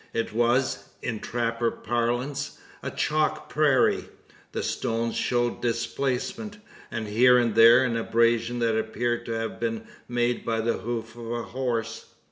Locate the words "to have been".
9.27-9.83